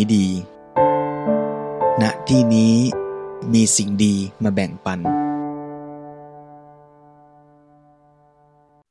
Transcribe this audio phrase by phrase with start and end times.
[0.00, 0.28] นี้ดี
[2.02, 2.74] ณ ที่นี้
[3.54, 5.00] มีสิ่งดีมาแบ่งปัน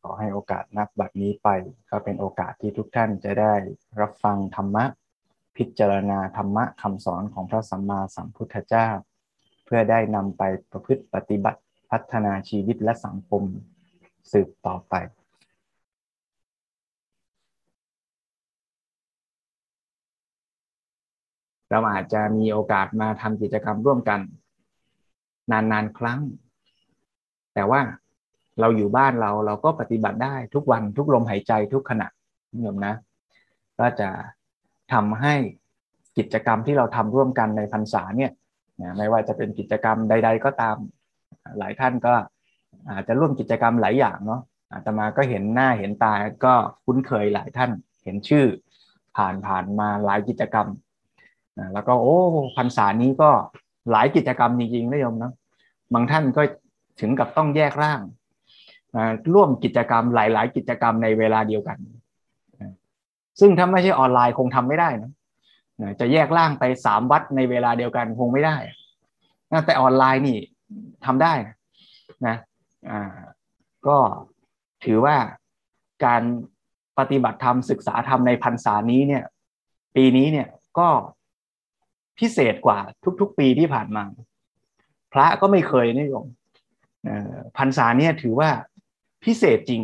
[0.04, 1.50] ขอให้โอกาสนับบัดนี้ไป
[1.90, 3.54] ก็เป็นโอกาสที่ทุกท่านจะได้
[4.00, 4.86] รับฟังธรรมะ
[5.58, 8.90] พิจารณาธรรมะคำสอนของพระสัมมาสัมพุทธเจ้า
[9.66, 13.44] เพื่อได้นำไปประพฤติปฏิบัติพัฒนาชีวิตและสังคม
[14.32, 14.96] สืบต่อไป
[21.70, 24.20] เราอาจจะมีโอกาสมาทำกิจกรรมร่วมกัน
[25.52, 26.20] นานๆครั้ง
[27.56, 27.82] แต่ว่า
[28.60, 32.08] เราอยู่บ้านเราเราก็ปฏิบัติได้ทุกวันทุกลมหายใจทุกขณะ
[32.54, 32.94] นิยมนะ
[33.80, 34.10] ก็จะ
[34.94, 35.36] ทำให้
[36.18, 38.32] กิจกรรมที่เราทำร่วมกันในพรรษาเนี่ย
[38.98, 40.78] ไม่ว่าจะเป็นกิจกรรมใด ๆ ก็ตาม
[41.60, 42.14] หลายท่านก็
[42.90, 44.42] อาจจะร่วมกิจกรรมหลายอย่างเนาะ
[44.74, 46.14] อาตมาก็เห็นหน้าเห็นตา
[46.46, 46.54] ก็
[46.86, 47.72] คุ้นเคยหลายท่าน
[48.04, 48.46] เห็นชื่อ
[49.16, 50.68] ผ่านผ่านมาหลายกิจกรรม
[51.74, 52.18] แล้วก็โอ้
[52.58, 53.30] พรรษานี้ก็
[53.92, 55.32] หลายกิจกรรมจริงๆนะโยมนะ
[55.94, 56.42] บางท่านก็
[57.02, 58.02] ถึงกับต้องแยกร่าง
[59.34, 61.78] ร่วมกิจกรรมหลาย ๆ กิจกรรมในเวลาเดียวกัน
[63.40, 65.12] ซึ่งถ้าไม่ใช่ออนไลน์คงทำไม่ได้นะ
[66.00, 68.58] จะแยกร่างไปสามวัดในเวลาเดียวกันคงไม่ได้
[69.66, 70.38] แต่ออนไลน์นี่
[71.06, 71.34] ทำได้
[72.28, 72.36] นะ
[73.88, 73.98] ก็
[74.86, 75.18] ถือว่า
[76.06, 76.22] การ
[77.00, 79.24] ปฏิบัติธรรมศึกษาธรรมในพรรษานี้เนี่ย
[79.96, 80.48] ปีนี้เนี่ย
[80.80, 80.90] ก็
[82.20, 82.80] พิเศษกว่า
[83.22, 84.04] ทุก ๆ ปีที่ผ่านมา
[85.14, 86.26] พระก็ไม่เคยนี่ยม
[87.58, 88.50] พรรษาเนี่ยถือว่า
[89.24, 89.82] พิเศษจริง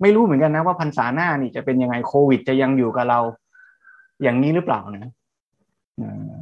[0.00, 3.20] ไม่รู้เหมือนกันนะว่าพรรษาหน้านี่จะเป็นยังไงโควิดจะยังอยู่กับเรา
[4.22, 5.10] อย่างนี้หรือเปล่านะ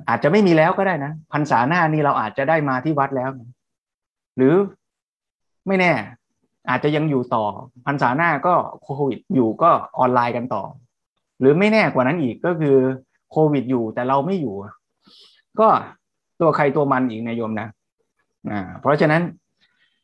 [0.08, 3.30] อาจจะไม่มีแล้วก็ได้นะพรรษาหน้านี่เราอาจจะได้มาที่วัดแล้ว
[4.36, 4.54] หรือ
[5.66, 5.92] ไม่แน่
[6.70, 7.44] อาจจะยังอยู่ต่อ
[7.86, 10.64] พรรษาหน้าก็โควิดอยู่ก็ออนไลน์กันต่อ
[11.40, 12.76] หรือไม่แน่กว่านั้นอีกก็คือ
[13.30, 14.54] โควิดอยู่แต่เราไม่อยู่
[15.60, 15.68] ก็
[16.40, 17.68] ตัวใครตัวมันอีกนายโยมนะ
[18.50, 19.22] อ่าเพราะฉะนั้น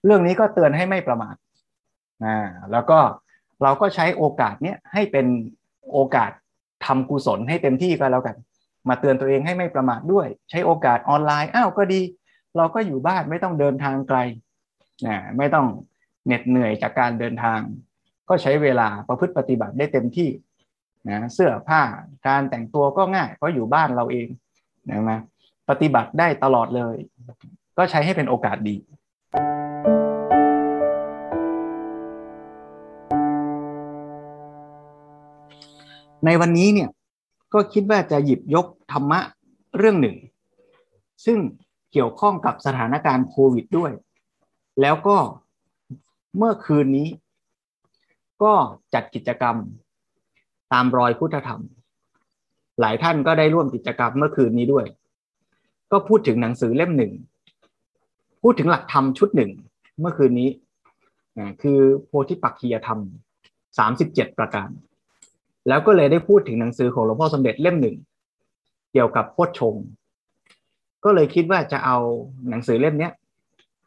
[0.05, 1.35] เรื่องนี้ก็เตือนให้ไม่ประมาท
[2.25, 2.99] อ่าแล้วก็
[3.63, 5.27] เราก็ใช้โอกาสเนี้ยให้เป็น
[5.93, 6.31] โอกาส
[6.87, 8.37] ทำกุศลให้เต็มที่ก็แล้วกัน
[8.89, 12.01] มาเตือนตัวเองให้ไม่ประมาทด้วย ใช้โอกาสออนไลน์อ้าวก็ดี
[12.57, 14.19] เราก็อยู่บ้านไม่ต้องเดินทางไกล
[15.07, 15.67] นะไม่ต้อง
[16.27, 17.61] เหน็ดเหนื่อยจากการเดินทาง
[18.29, 20.31] ก็ใช้เวลาประพฤติปฏิบัติได้เต็มที่
[21.11, 21.83] นะเสื้อผ้า
[22.29, 24.29] การแต่งตัวก็ง่าย เพราะอยู่บ้านเราเอง
[24.89, 25.17] นะมา
[25.69, 26.97] ปฏิบัติได้ตลอดเลย
[27.79, 28.77] ก็ใช้ให้เป็นโอกาสดี
[36.25, 36.91] ในวันนี้เนี่ย
[37.55, 39.21] ก็คิดว่าจะหยิบยกธรรมะ
[39.79, 40.17] เรื่องหนึ่ง
[41.27, 41.39] ซึ่ง
[41.93, 43.93] เกี่ยวข้องกับสถานการณ์โควิดด้วย
[44.81, 45.17] แล้วก็
[46.37, 47.09] เมื่อคืนนี้
[48.43, 48.53] ก็
[48.95, 49.57] จัดกิจกรรม
[50.73, 51.63] ตามรอยพุทธธรรม
[52.81, 54.87] หลายท่านก็ได้ร่วมกิจกรรมเมื่อคืนนี้ด้วย
[55.93, 57.13] ก็พูดถึงหนังสือเล่มหนึ่ง
[58.43, 59.51] พูดถึงหลักธรรมชุดหนึ่ง
[60.01, 60.49] เมื่อคืนนี้
[61.63, 63.01] คือโพธิปักขียธรรม
[63.79, 64.69] สามสิบเจ็ดประการ
[65.69, 67.97] แล้วก็เลยได้พูดถึงหนังสือของหลวงพ่อสมเด็จเล่มหนึ่ง
[68.93, 69.75] เกี่ยวกับโพชฌง
[71.05, 71.99] ก็เลยคิดว่าจะเอา
[72.51, 73.11] หนังสือเล่มนี้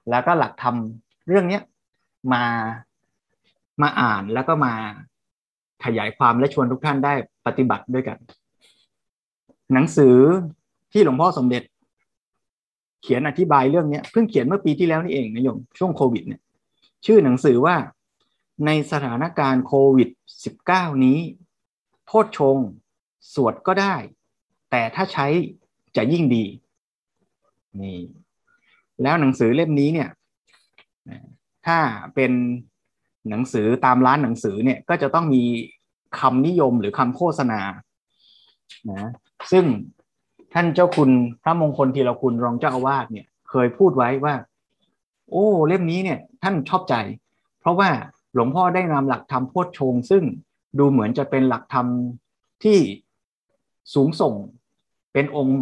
[0.09, 0.75] แล้วก็หลักธรรม
[1.27, 1.59] เรื่องนี้
[2.33, 2.43] มา
[3.81, 4.73] มาอ่านแล้วก็มา
[5.85, 7.13] ขยายความและชวนทุกท่านได้
[7.45, 8.17] ปฏิบัติด้วยกัน
[9.73, 10.15] หนังสือ
[10.91, 11.63] ที่หลวงพ่อสมเด็จ
[13.03, 16.41] เขียนอธิบายเรื่องนี้เพิ่งเขียนเมื่อปีที่แล้วนี่เองนะโยมช่วงโควิดเนี่ย
[17.05, 17.75] ชื่อหนังสือว่า
[18.65, 20.09] ในสถานการณ์โควิด
[20.57, 21.19] -19 นี้
[22.07, 22.57] โทษชง
[23.33, 23.95] สวดก็ได้
[24.71, 25.27] แต่ถ้าใช้
[25.95, 26.45] จะยิ่งดี
[27.81, 27.99] นี่
[29.01, 30.09] แล้วหนังสือเล่มนี้เนี่ย
[31.65, 31.77] ถ้า
[32.15, 32.31] เป็น
[33.29, 35.43] หนังสือตามร้านหนังสือเนี่ยก็จะต้องมี
[36.19, 37.61] คำนิยมหรือคำโฆษณา
[38.91, 39.09] นะ
[39.51, 39.65] ซึ่ง
[40.53, 41.09] ท่านเจ้าคุณ
[41.43, 44.35] พระมงคลทีละคุณรองเจ้าอาวาสเนี่ย เคยพูดไว้ว่า
[45.31, 46.95] โอ้เล่มนี้เนี่ย ท่านชอบใจ
[47.59, 47.89] เพราะว่า
[48.33, 50.23] หลวงพ่อได้นำหลักธรรมโพชฌงซึ่ง
[50.79, 51.87] ดูเหมือนจะเป็นหลักธรรม
[52.63, 52.79] ที่
[53.93, 54.33] สูงส่ง
[55.13, 55.61] เป็นองค์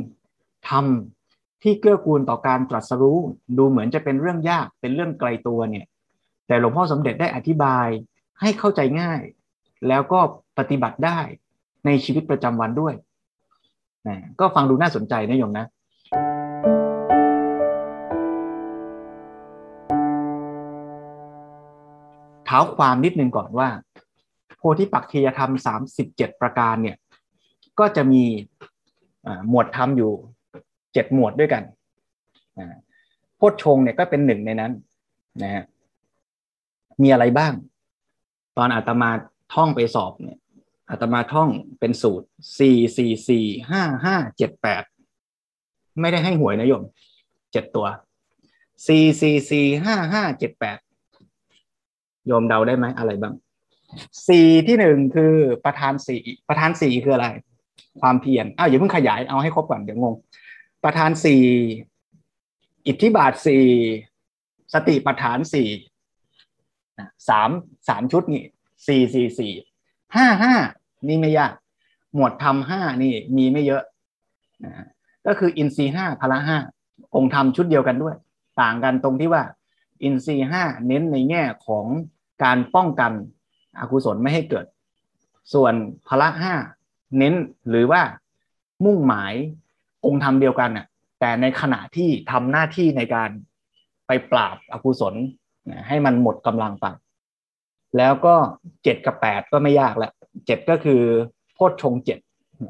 [0.70, 0.86] ธรรม
[1.64, 3.20] ที่เกื้อกูลต่อการตรัสรู้
[3.58, 5.86] ดูเหมือนจะเป็นเรื่องยากเป็นเรื่องไกลตัวเนี่ย
[6.48, 7.88] แต่หลวงพ่อสมเด็จได้อธิบาย
[8.42, 9.22] ให้เข้าใจง่าย
[9.88, 10.20] แล้วก็
[10.58, 11.20] ปฏิบัติได้
[11.86, 12.94] ในชีวิตประจำวันด้วย
[14.40, 15.66] ก็ฟังดูน่าสนใจนะโยมนะ
[22.46, 23.70] เท้าความนิดนึงก่อนว่า
[24.58, 25.52] โพธิปักคียธรรม
[25.96, 26.98] 37ประการเนี่ย
[27.80, 28.24] ก็จะมี
[29.50, 30.12] หมวดธรรมอยู่
[30.94, 31.64] เจ็ดหมวดด้วยกัน
[33.38, 34.72] โพชฌงเนี่ยก็เป็นหนึ่งในนั้น
[35.44, 35.64] นะฮะ
[37.02, 37.54] มีอะไรบ้าง
[38.58, 39.10] ตอนอาตมา
[39.54, 40.38] ท่องไปสอบเนี่ย
[40.90, 41.50] อาตมาท่อง
[41.80, 42.28] เป็นสูตร
[42.60, 44.84] สี่สี่สี่ห้าห้าเจ็ดแปด
[46.00, 46.84] ไม่ได้ให้หวยนะโยม
[47.52, 47.88] เจ็ดตัว
[48.88, 50.78] สี่สี่สี่ห้าห้าเจ็ดแปด
[52.28, 53.34] โยมเดาได้ไหมอะไรบ้าง
[54.28, 55.34] สี่ที่หนึ่งคือ
[55.66, 57.28] ประธานสี่ประธานสี่คืออะไร
[58.02, 60.16] ความเพียรอ้าวอย่าเพิ่งขยายเอาให้ครบก่อนเดี๋ยวงง
[60.84, 61.44] ประธานสี่
[62.88, 63.66] อิทธิบาทสี่
[64.74, 65.68] สติปัฏฐานสี่
[67.30, 67.50] สาม
[67.90, 68.44] สามชุดนี่
[68.88, 69.54] สี่สี่สี่
[70.16, 70.56] ห้าห้า
[71.08, 71.54] นี่ไม่ยาก
[72.14, 73.84] หมวดธรรมห้านี่มีไม่เยอะ
[74.66, 74.86] นะ
[75.26, 76.58] ก็คืออินทรีห้าพละห้า
[77.16, 78.16] องค์ธรรมชุดเดียวกันด้วย
[78.62, 79.44] ต่างกันตรงที่ว่า
[80.04, 81.86] อินทรีห้าเน้นในแง่ของ
[82.44, 83.12] การป้องกัน
[83.80, 84.66] อกุศลไม่ให้เกิด
[85.54, 85.74] ส่วน
[86.08, 86.54] พละห้า
[87.18, 87.34] เน้น
[87.70, 88.02] หรือว่า
[88.86, 89.34] มุ่งหมาย
[90.06, 90.86] องค์ธรรมเดียวกันน่ะ
[91.20, 93.30] แต่ในขณะที่ทำหน้าที่ในการ
[94.08, 95.14] ไปปราบอกุศล
[95.88, 96.86] ให้มันหมดกำลังไป
[97.98, 98.36] แล้วก็
[98.84, 100.14] เจ็ดกับแปดก็ไม่ยากแล้ว
[100.46, 101.02] เจ็ดก็คือ
[101.56, 102.20] โพชฌงเจ็ด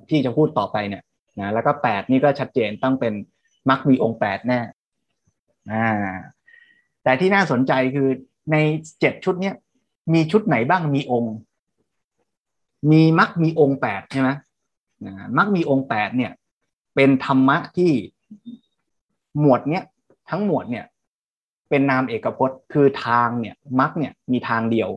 [0.09, 1.03] ที่จะพูดต่อไปเนี่ย
[1.39, 3.13] นะแล้วก็แปดนี่ก็ชัดเจนต้องเป็น
[3.69, 4.59] มักมีองค์แปดแน่
[5.71, 5.89] อ่า
[7.03, 8.09] แต่ที่น่าสนใจคือ
[8.51, 8.57] ใน
[8.99, 9.55] เจ็ดชุดเนี้ย
[10.13, 11.35] มีชุดไหนบ้างมีองค์
[12.91, 14.29] มีมักมีองค์แปดใช่ไหม
[15.05, 16.31] นะมักมีองค์แปดเนี่ย
[16.95, 17.91] เป็นธรรมะที่
[19.39, 19.83] หมวดเนี้ย
[20.29, 20.85] ทั้งหมวดเนี่ย
[21.69, 24.89] เป็นนามเอกพจน์ คือทางเนี่ยมักเนี่ยมีทางเดียว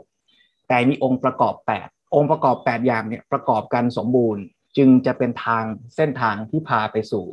[0.69, 4.43] แต่มีองค์ประกอบแปด องค์ประกอบแปดอย่างเนี่ยประกอบกันสมบูรณ์
[4.76, 5.64] จึงจะเป็นทาง
[5.97, 7.25] เส้นทางที่พาไปสู่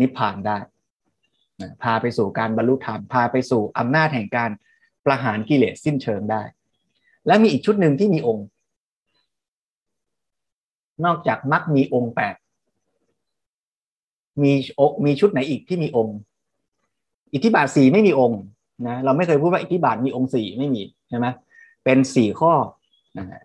[0.00, 0.58] นิพพานได้
[1.82, 4.50] พาไปสู่การบรรลุธรรมพาไปสู่อำนาจแห่งการ
[5.06, 6.42] ประหารกิเลสสิ้นเชิงได้
[7.26, 8.46] และมีอีกชุดหนึ่งที่มีองค์
[11.04, 12.34] นอกจากมักมีองค์แปด
[14.42, 14.52] มี
[15.04, 16.16] มีชุดไหนอีกที่มีองค์
[17.34, 18.40] อิทธิบาทสี่ไม่มีองค์
[18.88, 21.26] นะเราไม่เคยพูดว่าอิทธิบาทมีองค์สี่ไม่มีใช่ไหม
[21.84, 22.52] เป็นสี่ข้อ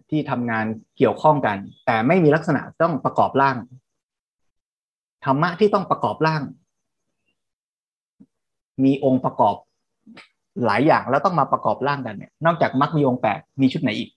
[0.10, 0.66] ที่ทำงาน
[0.98, 3.58] เกี่ยวข้องกัน แต่ไม่มีลักษณะต้องประกอบร่าง
[5.26, 6.42] ธรรมะที่ต้องประกอบร่าง
[8.84, 9.56] มีองค์ประกอบ
[10.66, 14.10] หลายอย่างแล้วต้องมาประกอบร่างกันเนี่ย นอกจากมักมีองค์แปดมีชุดไหนอีก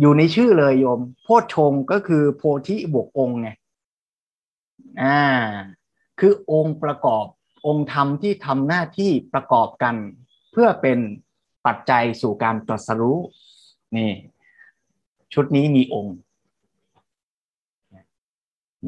[0.00, 3.48] อยู่ในชื่อเลยโยม โพชงก็คือโพธิบวกองไง
[5.02, 5.18] อ่า
[6.20, 7.26] คือองค์ประกอบ
[7.66, 9.94] องค์ธรรมที่ทำหน้าที่ประกอบกัน
[10.52, 10.98] เพื่อเป็น
[11.66, 13.18] ปัจจัยสู่การตรัสรู้
[13.96, 14.12] นี่
[15.34, 16.16] ชุดนี้มีองค์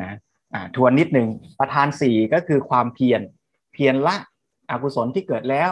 [0.03, 0.13] นะ
[0.55, 1.29] อ่าทวนนิดหนึ่ง
[1.61, 3.21] ประธานสี่ก็คือความเพียร
[3.73, 4.17] เพียรละ
[4.71, 5.71] อกุศลที่เกิดแล้ว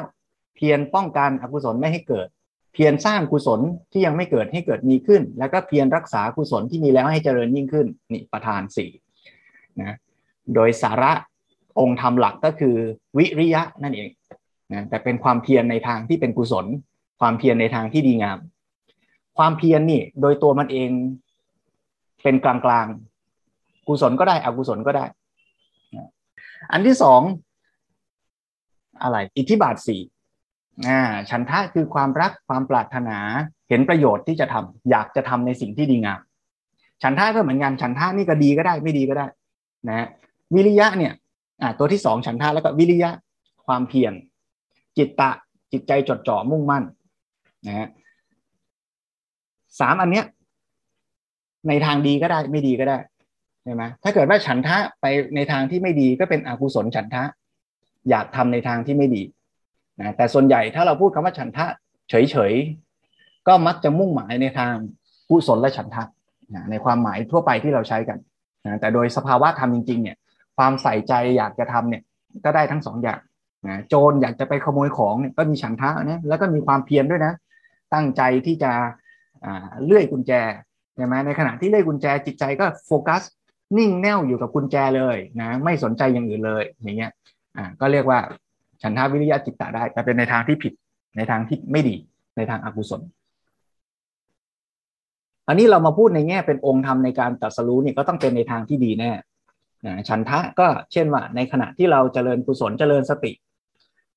[0.56, 2.28] เพียรป้องกันอกุศลไม่ให้เกิด
[2.72, 3.60] เพียรสร้างกุศล
[3.92, 8.90] ที่ยังไม่เกิดให้เกิดมีขึ้น แล้วก็เพียรรักษากุศลที่มีแล้วให้เจริญยิ่งขึ้นนี่ประธานสี่
[9.80, 9.96] นะ
[10.54, 11.12] โดยสาระ
[11.80, 12.76] องค์ธรรมหลักก็คือ
[13.18, 14.08] วิริยะนั่นเอง
[14.72, 16.66] นะแต่เป็นความเพียรในทางที่เป็นกุศล
[17.20, 18.38] ความเพียรในทางที่ดีงาม
[19.38, 20.90] ความเพียรนี่โดยตัวมันเอง
[22.22, 25.04] เป็นกลางๆ กุศลก็ได้อกุศลก็ได้
[26.72, 27.22] อันที่สอง
[29.02, 30.00] อะไรอิทธิบาทสี่
[30.88, 33.18] อ่าฉันทะคือความรักความปรารถนา
[33.68, 36.20] เห็นประโยชน์ที่จะทำอยากจะทำในสิ่งที่ดีงาม
[37.02, 39.26] ฉันทะก็เหมือนกันฉันทะนี่ก็ดีก็ได้ไม่ดีก็ได้
[39.88, 40.06] นะ
[40.54, 41.12] วิริยะเนี่ย
[41.62, 43.10] อ่าตัวที่สองฉันทะแล้วก็วิริยะ
[43.66, 44.12] ความเพียร
[44.96, 45.30] จิตตะ
[45.72, 46.84] จิตใจจดจ่อมุ่งมั่น
[47.66, 47.88] นะฮะ
[49.80, 50.26] สามอันเนี้ย
[51.68, 52.98] ในทางดีก็ได้ไม่ดีก็ได้
[53.64, 57.22] ใช่ไหมถ้าเกิดว่าฉันทะไปในทางที่ไม่ดีก็เป็นอกุศลฉันทะ
[58.10, 59.22] อยากทำในทางที่ไม่ดี
[60.00, 61.66] นะแต่ส่วนใหญ่ถ้าเราพูดคำว่าฉันทะ
[62.10, 64.74] เฉยๆก็มักจะมุ่งหมายในทาง
[65.28, 66.02] กุศลและฉันทะ
[66.54, 68.18] นะในความหมายทั่วไปที่เราใช้กัน
[68.64, 70.16] นะแต่โดยสภาวะธรรมจริง ๆ เนี่ย
[70.58, 72.02] ความใส่ใจอยากจะทำเนี่ย
[72.44, 73.20] ก็ได้ทั้งสองอย่าง
[73.66, 77.32] นะโจรอยากจะไปขโมยของเนี่ยก็มีฉันทะนะแล้วก็มีความเพียรด้วยนะ
[77.94, 78.72] ตั้งใจที่จะ
[79.84, 80.32] เลื่อยกุญแจ
[80.96, 83.22] ใช่ไหมในขณะที่เลื่อยกุญแจจิตใจก็โฟกัส
[83.78, 87.10] นิ่งแน่วอยู่กับกุญแจเลยนะไม่สนใจอย่างอื่นเลยอย่างเงี้ย
[87.56, 88.18] อ่าก็เรียกว่า
[88.82, 90.72] ฉันทาวิริยะจิตตะได้ แต่เป็นในทางที่ผิด
[91.16, 91.96] ในทางที่ไม่ดี
[92.36, 93.02] ในทางอากุศล
[95.48, 99.10] อันนี้เรามาพูดในแง่เป็นองค์ธรรมในการตัดสรู้นี่ก็ต้องเป็นในทางที่ดีแน่
[100.08, 103.32] ฉันทะก็เช่นว่าในขณะที่เราเจริญกุศลเจริญสติ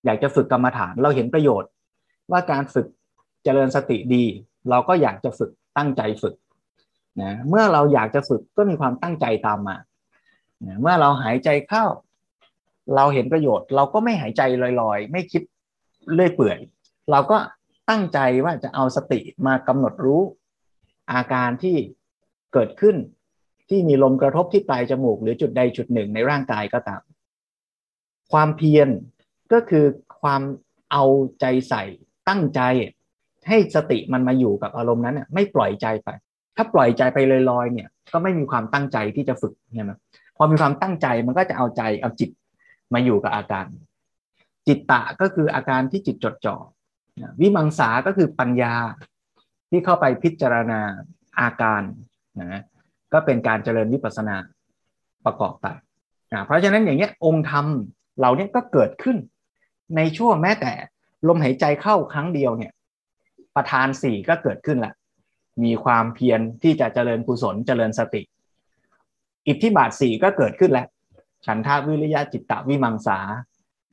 [0.06, 1.70] อยากจะฝึกกรรมฐานเราเห็นประโยชน์
[2.32, 2.88] ว่าการฝึก
[3.44, 4.24] เจริญสติดี
[4.70, 6.36] เราก็อยากจะฝึกตั้งใจฝึก
[7.22, 9.77] นะเมื่อเราอยากจะฝึกก็มีความตั้งใจตามมา
[10.65, 11.86] นะเมื่อเราหายใจเข้า
[12.96, 14.41] เราเห็นประโยชน์ เราก็ไม่หายใจ
[14.82, 15.41] ลอยๆ ไม่คิด
[16.13, 16.58] เลื่อยเปื่อย
[17.12, 17.38] เราก็
[17.89, 20.22] ตั้งใจว่าจะเอาสติมากำหนดรู้
[21.12, 21.77] อาการที่
[22.53, 22.96] เกิดขึ้น
[23.72, 27.01] ที่มีลมกระทบที่ปลายจมูก หรือจุดใดจุดหนึ่งในร่างกายก็ตาม
[28.32, 28.90] ความเพียร
[29.54, 29.86] ก็คือ
[30.22, 30.42] ความ
[30.92, 31.04] เอา
[31.42, 31.84] ใจใส่
[32.30, 32.62] ตั้งใจ
[33.48, 36.10] ให้สติมันมาอยู่กับอารมณ์นั้นไม่ปล่อยใจไป
[36.56, 37.18] ถ้าปล่อยใจไป
[37.51, 39.92] ลอยๆเนี่ย ก็ไม่มีความตั้งใจที่จะฝึกใช่ไหม
[40.38, 42.30] พอมีความตั้งใจมันก็จะเอาใจเอาจิต
[42.94, 43.66] มาอยู่กับอาการ
[44.68, 46.56] จิตตะก็คืออาการที่จิตจดจ่อ
[47.40, 48.74] วิมังสาก็คือปัญญา
[49.70, 50.82] ที่เข้าไปพิจารณา
[51.40, 51.82] อาการ
[52.42, 52.62] นะ
[53.13, 54.36] ก็เป็นการเจริญวิปัสนา
[55.25, 55.65] ประกอบไป
[56.46, 57.65] เพราะฉะนั้นอย่างเงี้ยองค์ธรรม
[58.18, 59.18] เหล่านี้ก็เกิดขึ้น
[59.96, 60.72] ในช่วงแม้แต่
[61.27, 62.72] ลมหายใจเข้าครั้งเดียวเนี่ย
[63.56, 64.94] ประธานสี่ก็เกิดขึ้นละ
[65.63, 68.22] มีความเพียรที่จะเจริญกุศลเจริญสติ
[69.48, 70.88] อิทธิบาทสี่ก็เกิดขึ้นแล้ว
[71.46, 73.18] ฉันทาวิริยะจิตตวิมังสา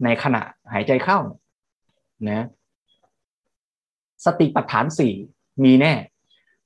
[0.04, 1.18] ในขณะหายใจเข้า
[2.28, 2.46] นะ
[4.24, 5.14] สติปัฏฐานสี่
[5.64, 5.92] มีแน่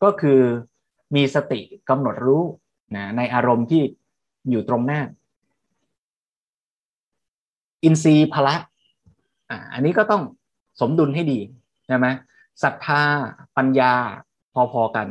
[0.02, 0.40] ก็คือ
[1.14, 2.42] มีสติกำหนดรู้
[2.96, 3.82] นะในอารมณ์ที่
[4.50, 5.00] อยู่ตรงหน้า
[7.84, 8.56] อินทรีย์พละ
[9.50, 10.22] อ่าอันนี้ก็ต้อง
[10.80, 11.38] สมดุลให้ดี
[11.86, 12.06] ใช่ไหม
[12.62, 13.02] ศรัทธา
[13.56, 13.92] ปัญญา
[14.72, 15.08] พอๆกัน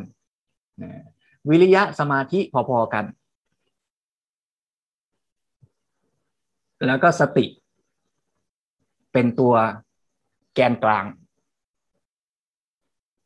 [0.81, 0.91] นะ
[1.49, 3.05] วิริยะสมาธิพอๆกัน
[6.85, 7.45] แล้วก็สติ
[9.13, 9.53] เป็นตัว
[10.55, 11.05] แกนกลาง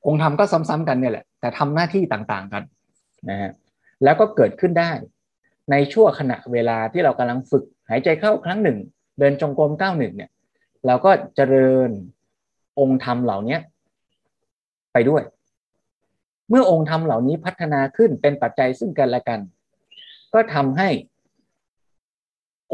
[0.08, 2.64] องค์ธรรมก็ซ้ำๆกันเนี่ยแหละ แต่ทำหน้าที่ต่างๆกัน
[3.30, 3.52] นะฮะ
[4.04, 4.92] แล้วก็เกิดขึ้นได้
[5.72, 8.78] ในช่วงขณะเวลาที่เรากำลังฝึกหายใจเข้าครั้งหนึ่ง
[9.20, 10.32] เดินจงกรมก้าวหนึ่งเนี่ย
[10.86, 11.90] เราก็เจริญ
[12.80, 13.58] องค์ธรรมเหล่านี้
[14.94, 15.24] ไปด้วย
[16.50, 19.40] เมื่อองค์ธรรมเหล่านี้พัฒนาขึ้นเป็นปัจจัยซึ่งกันและกัน
[20.34, 20.90] ก็ทำให้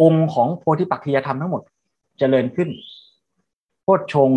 [0.01, 1.61] องค์ของโพธิปักขียธรรมทั้งหมด
[2.19, 2.69] เจริญขึ้น
[3.83, 4.31] โพชฌง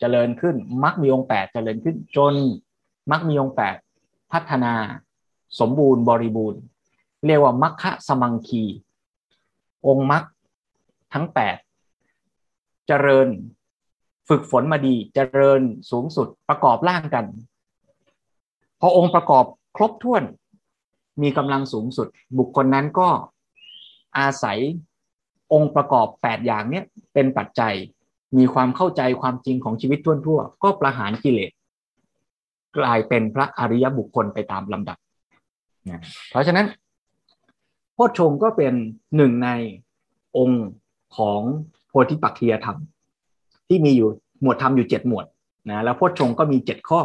[0.00, 2.34] เจริญขึ้นมรรคมีองค์แปดเจริญขึ้นจน
[3.10, 3.76] มรรคมีองค์แปด
[4.32, 4.74] พัฒนา
[5.60, 6.60] สมบูรณ์บริบูรณ์
[7.26, 8.62] เรียกว่ามัคคะสมังคี
[9.86, 10.24] องค์มรรค
[11.12, 11.56] ทั้งแปด
[12.86, 13.28] เจริญ
[14.28, 17.26] ฝึกฝนมาดีเจริญสูงสุดประกอบร่างกัน
[18.80, 19.44] พอองค์ประกอบ
[19.76, 20.22] ครบถ้วน
[21.22, 22.06] มีกำลังสูงสุด
[22.38, 23.08] บุคคลนั้นก็
[24.18, 24.58] อาศัย
[25.52, 27.74] องค์ประกอบแปดอย่างเนี้ยเป็นปัจจัย
[28.38, 31.50] มีความเข้าใจความจริงของชีวิตทั่วๆก็ประหารกิเลส
[32.78, 34.98] กลายเป็นพระอริยบุคคลไปตามลำดับ
[35.88, 36.00] นะ
[36.30, 36.66] เพราะฉะนั้น
[37.94, 38.72] โพชฌงก็เป็น
[39.16, 39.48] หนึ่งใน
[40.36, 40.68] องค์
[41.16, 41.42] ของ
[41.88, 42.76] โพธิปักขียธรรม
[43.68, 44.08] ที่มีอยู่
[44.42, 45.26] หมวดธรรมอยู่เจ็ดหมวด
[45.70, 47.00] นะแล้วโพชฌงก็มีเจ็ดข้อ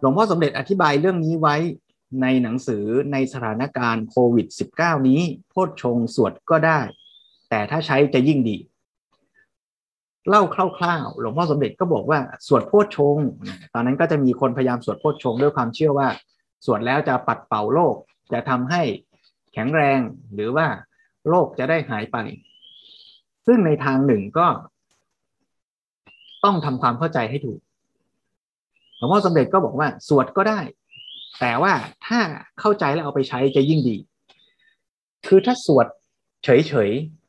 [0.00, 1.56] หลวงพ่อสมเด็จอธิบายเรื่องนี้ไว้
[2.22, 6.80] ในหนังสือในสถานการณ์โควิด -19 นี้ โพชฌงสวดก็ได้
[7.50, 8.56] แต่ถ้าใช้จะยิ่งดี
[10.28, 13.18] เล่าคร่าวๆหลวงพ่อสมเด็จก็บอกว่าสวดโพชฌง
[13.74, 16.08] ตอนนั้นก็จะมีคนพยายามสวดโพชฌงด้วยความเชื่อว่า
[16.66, 17.96] สวดแล้วจะปัดเป่าโรค
[18.32, 18.82] จะทำให้
[19.52, 20.00] แข็งแรง
[20.34, 20.66] หรือว่า
[21.28, 22.16] โรคจะได้หายไป
[23.46, 24.46] ซึ่งในทางหนึ่งก็
[26.44, 27.60] ต้องทำความเข้าใจให้ถูก
[28.96, 30.60] หลวงพ่อสมเด็จก็บอกว่าสวดก็ได้
[31.40, 31.72] แต่ว่า
[32.06, 32.20] ถ้า
[32.60, 33.96] เข้าใจแล้วเอาไปใช้จะยิ่งดี
[35.26, 35.86] คือถ้าสวด
[36.44, 37.23] เฉยๆ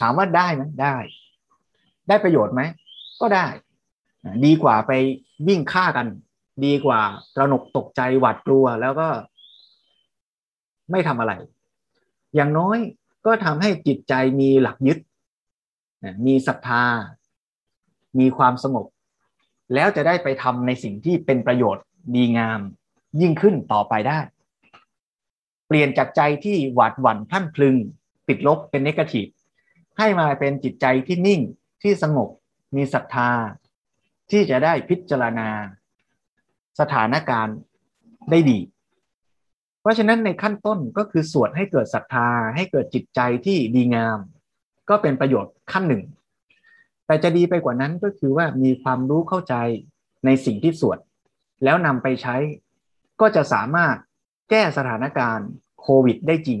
[0.00, 0.96] ถามว่าได้ไหมได้
[2.08, 2.62] ได้ประโยชน์ไหม
[3.20, 3.46] ก็ได้
[4.44, 4.92] ดีกว่าไป
[5.48, 6.06] วิ่งฆ่ากัน
[6.64, 7.00] ดีกว่า
[7.38, 9.08] ระหนกตกใจหวาดกลัวแล้วก็
[10.90, 11.32] ไม่ทำอะไร
[12.34, 12.78] อย่างน้อย
[13.26, 14.98] ก็ทำให้จิตใจมีหลักยึด
[16.26, 16.84] มีศรัทธา
[18.18, 18.86] มีความสงบ
[19.74, 22.60] แล้วจะได้ไปทำในสิ่งที่เป็นประโยชน์ดีงาม
[23.20, 24.18] ยิ่งขึ้นต่อไปได้
[25.66, 27.76] เปลี่ยนจากใจที่หวาดหวั่นพลั่นพลึง
[28.28, 29.26] ติดลบเป็นเนกาทีฟ
[29.98, 31.40] ให้มาเป็นจิตใจที่นิ่ง
[31.82, 32.28] ที่สงบ
[32.76, 33.30] มีศรัทธา
[34.30, 35.48] ที่จะได้พิจารณา
[36.80, 37.56] สถานการณ์
[38.30, 38.58] ได้ดี
[39.80, 44.18] เพราะฉะนั้นในขั้นต้นก็คือสวดให้เกิดศรัทธา ให้เกิดจิตใจที่ดีงาม
[44.88, 46.02] ก็เป็นประโยชน์ขั้นหนึ่ง
[47.06, 49.54] แต่จะดีไปกว่านั้นก็คือว่ามีความรู้เข้าใจ
[50.24, 50.98] ในสิ่งที่สวด
[51.64, 52.36] แล้วนำไปใช้
[53.20, 53.96] ก็จะสามารถ
[54.50, 55.48] แก้สถานการณ์
[55.80, 56.60] โควิดได้จริง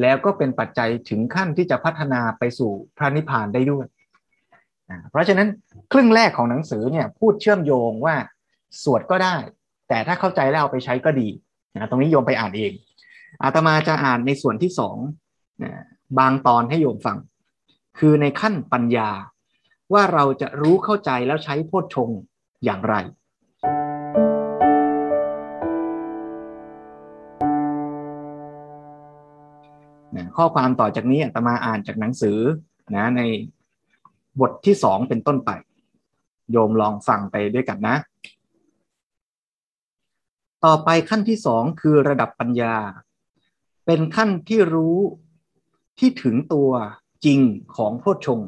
[0.00, 3.86] แล้วก็เป็นปัจจัยถึงขั้นที่จะพัฒนาไปสู่พระนิพพานได้ด้วย
[5.10, 5.48] เพราะฉะนั้น
[5.92, 8.16] ครึ่งแรกของหนังสือเนี่ยพูดเชื่อมโยงว่า
[8.82, 9.36] สวดก็ได้
[9.88, 11.28] แต่ถ้าเข้าใจแล้วเอาไปใช้ก็ดี
[11.74, 12.72] นะตรงนี้โยมไปอ่านเอง
[13.42, 14.96] อาตมาจะอ่านในส่วนที่สอง
[15.62, 15.72] นะ
[16.18, 17.18] บางตอนให้โยมฟัง
[17.98, 19.10] คือในขั้นปัญญา
[19.92, 22.10] ว่าเราจะรู้เข้าใจแล้วใช้โพชฌง
[22.64, 22.94] อย่างไร
[30.36, 32.38] ข้อความต่อจากนี้อาตมาอ่านจากหนังสือ
[32.96, 33.22] นะใน
[34.40, 35.50] บทที่สองเป็นต้นไป
[36.50, 37.96] โยมลองฟังไปด้วยกันนะ
[40.64, 42.74] ต่อไปขั้นที่สองคือระดับปัญญา
[43.86, 44.96] เป็นขั้นที่รู้
[45.98, 46.70] ที่ถึงตัว
[47.24, 47.40] จริง
[47.76, 48.40] ของโพชฌง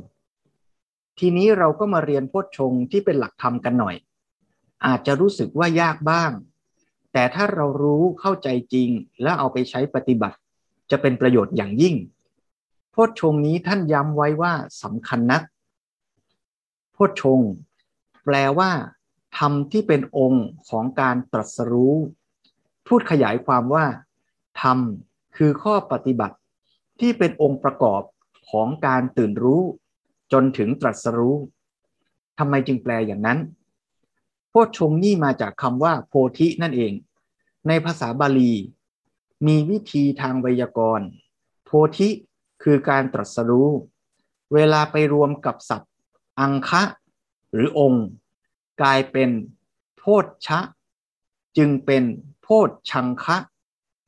[1.18, 3.96] ทีนี้เราก็มาเรียนโพชฌงที่เป็นหลักธรรมกันหน่อย
[4.86, 6.30] อาจจะรู้สึกว่ายากบ้าง
[7.12, 8.88] แต่ถ้าเรารู้เข้าใจจริง
[9.22, 10.38] แล้วเอาไปใช้ปฏิบัติ
[10.90, 11.94] จะเป็นประโยชน์อย่างยิ่ง
[12.90, 15.42] โพชฌงนี้ท่านย้ำไว้ว่าสำคัญนัก
[16.92, 17.40] โพชฌง
[18.24, 18.70] แปลว่า
[19.38, 21.94] ธรรมที่เป็นองค์ของการตรัสรู้
[22.86, 23.86] พูดขยายความว่า
[24.62, 24.78] ธรรม
[25.36, 26.36] คือข้อปฏิบัติ
[27.00, 28.02] ที่เป็นองค์ประกอบ
[28.50, 29.62] ของการตื่นรู้
[30.32, 31.36] จนถึงตรัสรู้
[32.38, 33.38] ทำไมจึงแปลอย่างนั้น
[34.50, 36.92] โพชฌงนี่มาจากคำว่า โพธินั่นเอง
[37.68, 38.52] ในภาษาบาลี
[39.46, 41.08] มีวิธีทางไวยากรณ์
[41.64, 42.08] โพธิ
[42.62, 43.70] คือการตรัสรู้
[44.54, 45.92] เวลาไปรวมกับศัพท์
[46.40, 46.82] อังคะ
[47.52, 48.06] หรือองค์
[48.80, 49.30] กลายเป็น
[49.96, 50.60] โพชชะ
[51.56, 52.04] จึงเป็น
[52.42, 53.36] โพชชังคะ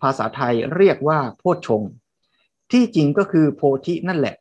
[0.01, 1.83] ภาษาไทยเรียกว่าโพชง
[2.71, 4.37] ที่จริงก็คือโพธินั่นแหละ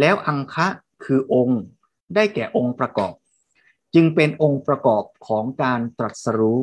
[0.00, 0.66] แล้วอังคะ
[1.04, 1.60] คือองค์
[2.14, 3.14] ได้แก่องค์ประกอบ
[3.94, 6.58] จึงเป็นองค์ประกอบของการตรัสรู้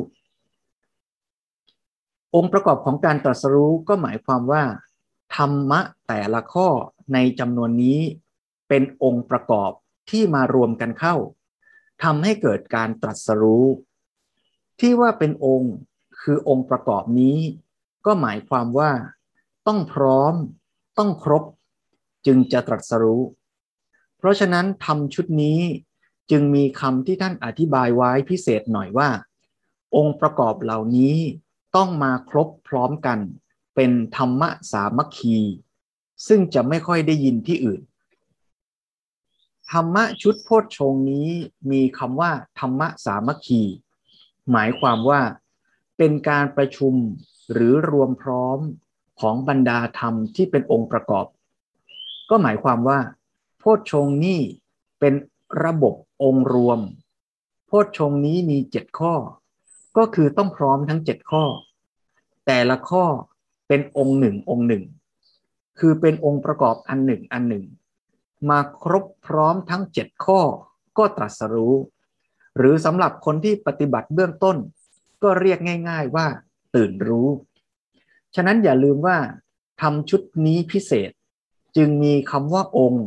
[2.36, 4.64] องค์ประกอบของการตรัสรู้ก็หมายความว่า
[5.36, 6.68] ธรรมะแต่ละข้อ
[7.12, 8.00] ในจำนวนนี้
[8.68, 9.70] เป็นองค์ประกอบ
[10.10, 11.14] ที่มารวมกันเข้า
[12.02, 13.66] ทำให้เกิดการตรัสรู้
[14.80, 15.74] ที่ว่าเป็นองค์
[16.20, 17.38] คือองค์ประกอบนี้
[18.06, 18.92] ก็หมายความว่า
[19.66, 20.34] ต้องพร้อม
[20.98, 21.44] ต้องครบ
[22.26, 23.22] จึงจะตรัสรู้
[24.18, 25.60] เพราะฉะนั้นทำชุดนี้
[26.30, 29.08] จึงมีคำที่ท่านอธิบายไว้พิเศษหน่อยว่า
[29.96, 31.16] องค์ประกอบเหล่านี้
[31.76, 33.18] ต้องมาครบพร้อมกัน
[33.74, 35.36] เป็นธรรมะสามัคคี
[36.26, 37.80] ซึ่งจะไม่ค่อยได้ยินที่อื่น
[39.72, 41.28] ธรรมะชุดโพชฌงนี้
[41.70, 43.62] มีคำว่า ธรรมะสามัคคี
[44.50, 45.20] หมายความว่า
[45.96, 46.94] เป็นการประชุม
[47.52, 48.58] หรือรวมพร้อม
[49.20, 51.26] ของบรรดาธรรมที่เป็นองค์ประกอบ
[52.30, 53.00] ก็หมายความว่า
[53.58, 54.40] โพชฌงนี่
[55.00, 55.14] เป็น
[55.64, 56.80] ระบบองค์รวม
[57.66, 59.14] โพชฌงนี้มีเจ็ดข้อ
[59.96, 61.44] ก็คือต้องพร้อมทั้งเจ็ดข้อ
[62.46, 63.04] แต่ละข้อ
[63.68, 64.84] เป็นองค์หนึ่งองค์หนึ่ง
[65.78, 67.64] คือเป็นองค์ประกอบอันหนึ่งอันหนึ่ง
[68.50, 70.40] มาครบพร้อมทั้งเจ็ดข้อ
[70.98, 71.74] ก็ตรัสรู้
[72.56, 74.56] หรือสำหรับคนที่ปฏิบัติเบื้องต้น
[75.22, 76.26] ก็เรียกง่าย ๆว่า
[76.74, 77.28] ตื่นรู้
[78.34, 79.18] ฉะนั้นอย่าลืมว่า
[79.80, 81.10] ทำชุดนี้พิเศษ
[81.76, 83.06] จึงมีคำว่าองค์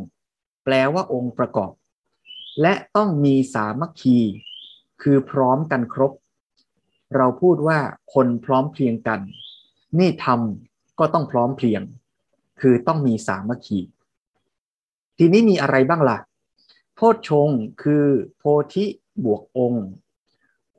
[0.64, 1.72] แปลว่าองค์ประกอบ
[2.60, 4.18] และต้องมีสามัคคี
[5.02, 6.12] คือพร้อมกันครบ
[7.16, 7.78] เราพูดว่า
[8.14, 9.20] คนพร้อมเพรียงกัน
[9.98, 11.82] นี่ทำก็ต้องพร้อมเพรียง
[12.60, 13.80] คือต้องมีสามัคคี
[15.18, 16.18] ทีนี้มีอะไรบ้างละ่ะ
[16.94, 17.48] โพชฌง
[17.82, 18.04] คือ
[18.38, 18.44] โพ
[18.74, 18.84] ธิ
[19.24, 19.86] บวกองค์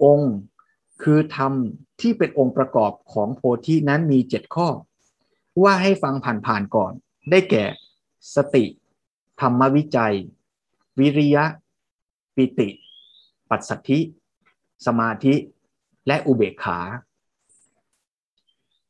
[0.03, 0.33] องค์
[1.03, 1.53] คือธรรม
[2.01, 4.67] ที่เป็นองค์ประกอบของโพธินั้นมีเจ็ดข้อ
[5.63, 6.15] ว่าให้ฟัง
[6.45, 6.91] ผ่านๆก่อน
[7.29, 7.65] ได้แก่
[8.35, 8.65] สติ
[9.41, 10.15] ธรรมวิจัย
[10.99, 11.45] วิริยะ
[12.35, 12.69] ปิติ
[13.49, 13.99] ปัสสัทธิ
[14.85, 15.33] สมาธิ
[16.07, 16.79] และอุเบกขา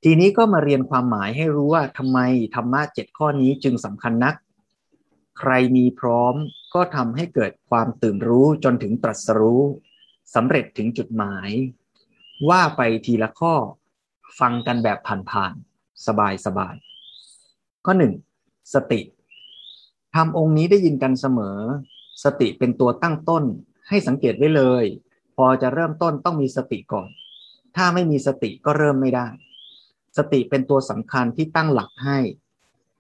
[0.04, 2.20] ทีนี้ก็มาเรียนความหมายให้รู้ว่าทำไม
[2.56, 4.36] ธรรมะเจ็ดข้อนี้จึงสำคัญนัก
[5.40, 6.36] ใครมีพร้อม
[6.74, 9.64] ก็ทำให้เกิดความตื่นรู้จนถึงตรัสรู้
[10.36, 11.50] สำเร็จถึงจุดหมาย
[12.50, 13.54] ว่าไปทีละข้อ
[14.40, 15.00] ฟังกันแบบ
[15.32, 16.06] ผ่านๆ
[16.46, 18.14] สบายๆข้อหนึ่ง
[18.74, 19.02] สติ
[20.16, 21.60] ทำองค์นี้ได้ยินกันเสมอ
[22.24, 23.44] สติเป็นตัวตั้งต้น
[23.90, 24.86] ให้สังเกตไว้เลย
[25.46, 27.10] อจะเริ่มต้นต้องมีสติก่อน
[27.76, 29.28] ถ้าไม่มีสติก็เริ่มไม่ได้
[30.18, 32.20] สติเป็นตัวสำคัญที่ตั้งหลักให้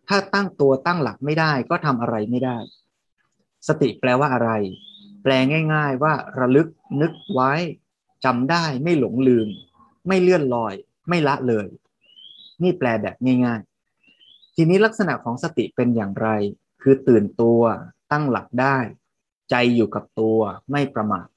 [0.07, 2.57] ถ้าตั้งตัวตั้งหลักไม่ได้ก็ทำอะไรไม่ได้
[3.67, 4.51] สติแปลว่าอะไร
[5.23, 5.31] แปล
[5.73, 6.67] ง่าย ๆ ว่าระลึก
[7.01, 7.53] นึกไว้
[8.25, 9.47] จำได้ไม่หลงลืม
[10.07, 10.73] ไม่เลื่อนลอย
[11.09, 11.67] ไม่ละเลย
[12.63, 16.29] นี่แปลแบบง่ายๆ ทีนี้ลักษณะของสติเป็นอย่างไร
[16.81, 17.61] คือตื่นตัว
[18.11, 18.77] ตั้งหลักได้
[19.49, 20.39] ใจอยู่กับตัว
[20.71, 21.27] ไม่ประมาท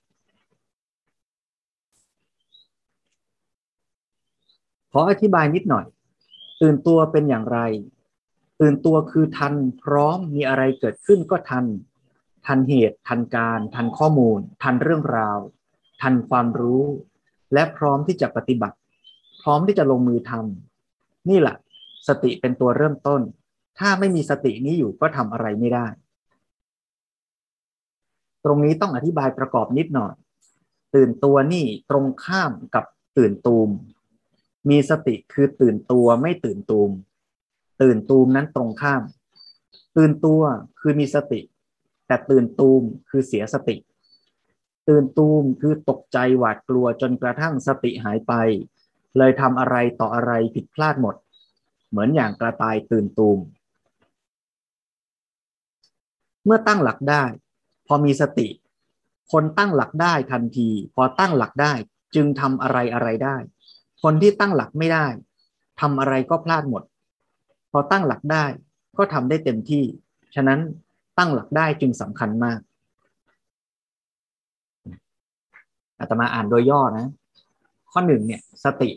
[4.97, 5.87] ขออธิบายนิดหน่อย
[6.61, 7.59] ตื่นตัวเป็นอย่างไร
[8.61, 11.65] ตื่นตัวคือทันพร้อมมีอะไรเกิดขึ้นก็ทัน
[12.47, 15.39] ทันเหตุ ทันการ ทันข้อมูล ทันเรื่องราว
[16.03, 16.85] ทันความรู้
[17.53, 18.77] และพร้อมที่จะปฏิบัติ
[19.43, 21.57] พร้อมที่จะลงมือทำนี่แหละ
[22.09, 23.21] สติเป็นตัวเริ่มต้น
[23.79, 25.87] ถ้าไม่มีสตินี้อยู่ก็ทำอะไรไม่ได้
[28.45, 30.15] ตรงนี้ต้องอธิบายประกอบนิดหน่อย
[30.95, 32.85] ตื่นตัวนี่ตรงข้ามกับ
[33.17, 33.71] ตื่นตูม
[34.71, 36.91] มีสติคือตื่นตัวไม่ตื่นตูม
[37.83, 39.03] ตื่นตูมนั้นตรงข้าม
[39.97, 40.43] ตื่นตัว
[40.81, 41.41] คือมีสติ
[42.07, 43.77] แต่ตื่นตูมคือเสียสติ
[44.89, 48.33] ตื่นตูมคือตกใจหวาดกลัวจนกระทั่งสติหายไป
[49.19, 51.17] เลยทำอะไรต่ออะไรผิดพลาดหมด
[51.89, 53.39] เหมือนอย่างกระต่ายตื่นตูม
[56.45, 57.25] เมื่อตั้งหลักได้
[57.87, 58.49] พอมีสติ
[59.33, 61.73] คนตั้งหลักได้ทันที พอตั้งหลักได้
[62.15, 63.37] จึงทำอะไรอะไรได้
[64.03, 65.07] คนที่ตั้งหลักไม่ได้
[65.81, 66.83] ทำอะไรก็พลาดหมด
[67.71, 68.45] พอตั้งหลักได้
[68.99, 69.85] ก็ทำได้เต็มที่
[70.35, 70.61] ฉะนั้น
[71.19, 72.61] ตั้งหลักได้จึงสำคัญมาก
[75.99, 77.07] อาตมาอ่านโดยย่อนะ
[77.93, 78.91] ข้อหนึ่งเนี่ยสติ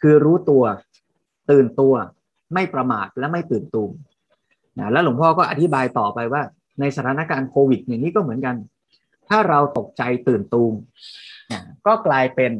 [0.00, 0.62] คือรู้ตัว
[1.50, 1.94] ตื่นตัว
[2.54, 3.90] ไม่ประมาทและไม่ตื่นตูม
[4.78, 6.42] นะแล้วหลวงพ่อก็อธิบายต่อไปว่า
[6.80, 8.56] ในสถานการณ์โควิดอย่างนี้ก็เหมือนกัน
[9.28, 10.72] ถ้าเราตกใจตื่นตูม
[11.52, 12.52] นะก็กลายเป็น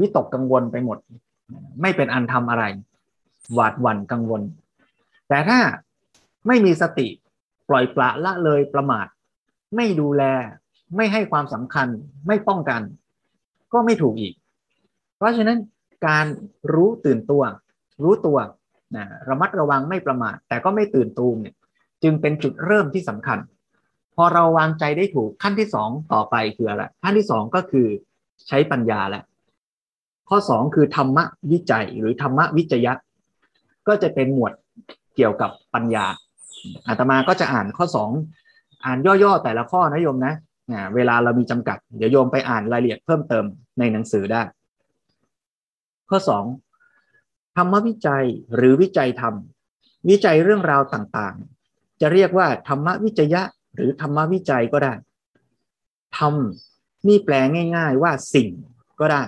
[0.00, 0.98] วิตกกังวลไปหมด
[1.82, 2.64] ไม่เป็นอันทำอะไร
[3.54, 4.42] หวาดหวั่นกังวล
[5.28, 5.58] แต่ถ้า
[6.46, 7.08] ไม่มีสติ
[7.68, 9.06] ปล่อยปละละเลยประมาท
[9.76, 10.22] ไม่ดูแล
[10.96, 11.88] ไม่ให้ความสำคัญ
[12.26, 12.82] ไม่ป้องกัน
[13.72, 14.34] ก็ไม่ถูกอีก
[15.16, 15.58] เพราะฉะนั้น
[16.06, 16.26] การ
[16.74, 17.42] รู้ตื่นตัว
[18.02, 18.38] รู้ตัว
[18.96, 21.54] นะระมัดระวังไม่ประมาท แต่ก็ไม่ตื่นตูมเนี่ย
[22.02, 23.38] จึงเป็นจุดเริ่มที่สำคัญ
[24.16, 27.86] พอเราวางใจได้ถูกขั้นที่สองต่อไปคืออะไรขั้นที่สองก็คือ
[28.48, 29.22] ใช้ปัญญาแหละ
[30.28, 31.18] ข้อสองคือธรรม
[31.52, 32.92] วิจัยหรือธรรมวิจยะ
[33.88, 34.52] ก็จะเป็นหมวด
[35.16, 36.06] เกี่ยวกับปัญญา
[36.88, 38.10] อาตมาก็จะอ่านข้อสอง
[38.84, 40.34] อ่านย่อๆแต่ละข้อนะโยมนะ
[40.94, 43.44] เวลาเรามีจำกัด เดี๋ยวโยมไปอ่านรายละเอียดเพิ่มเติม
[43.78, 44.42] ในหนังสือได้
[46.10, 46.44] ข้อสอง
[47.56, 48.24] ธรรมวิจัย
[48.56, 49.34] หรือวิจัยธรรม
[50.08, 53.42] วิจัยเรื่องราวต่างๆ จะเรียกว่าธรรมวิจยะ
[53.74, 54.92] หรือธรรมวิจัยก็ได้
[56.18, 56.34] ธรรม
[57.08, 57.34] นี่แปล
[57.76, 58.48] ง่าย ๆ ว่าสิ่ง
[59.00, 59.22] ก็ได้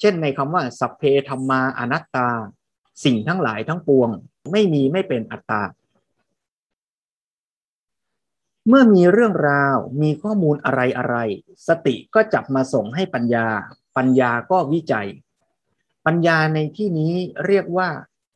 [0.00, 2.28] เช่นในคำว่า สัพเพธรรมาอนัตตา
[3.04, 4.10] สิ่งทั้งหลายทั้งปวง
[4.52, 5.62] ไม่มีไม่เป็นอัตตา
[8.68, 11.16] เมื่อมีเรื่องราวมีข้อมูลอะไรอะไร
[11.68, 13.46] สติก็จับมาส่งให้ปัญญา
[13.96, 15.08] ปัญญาก็วิจัย
[16.06, 17.14] ปัญญาในที่นี้
[17.46, 17.88] เรียกว่า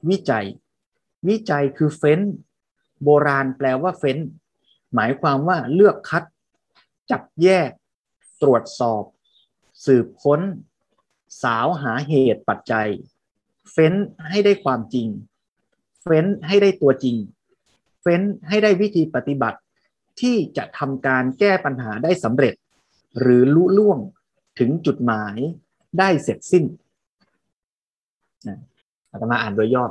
[0.08, 0.46] วิจัย
[1.28, 2.20] วิจัยคือเฟ้น
[3.04, 4.18] โบราณแปลว่าเฟ้น
[4.94, 6.24] หมายความว่าเลือกคัด
[7.10, 7.70] จับแยก
[8.42, 9.04] ตรวจสอบ
[9.84, 10.40] สืบค้น
[11.42, 12.88] สาวหาเหตุปัจจัย
[13.72, 13.94] เฟ้น
[14.30, 15.08] ให้ได้ความจริง
[16.02, 17.16] เฟ้นให้ได้ตัวจริง
[18.02, 19.58] เฟ้นให้ได้วิธีปฏิบัติ
[20.20, 22.54] ที่จะทำการแก้ปัญหาได้สำเร็จ
[23.20, 23.98] หรือลุล่วง
[24.58, 25.36] ถึงจุดหมาย
[25.98, 26.64] ได้เสร็จสิ้น
[29.10, 29.84] อาตมาอ่านโดยย่อ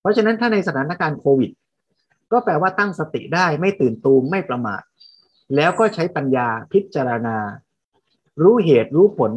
[0.00, 1.50] เพราะฉะนั้นถ้าในสถานการณ์โควิด
[2.32, 4.82] ก็แปลว่าตั้งสติได้ไม่ตื่นตูมไม่ประมาท
[5.56, 7.36] แล้วก็ใช้ปัญญาพิจารณา
[8.42, 9.32] รู้เหตุรู้ผล